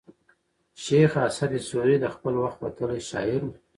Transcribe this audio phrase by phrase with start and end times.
[0.83, 3.53] شېخ اسعد سوري د خپل وخت وتلى شاعر وو.